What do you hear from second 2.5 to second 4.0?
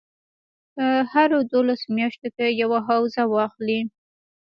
یوه حوزه واخلي.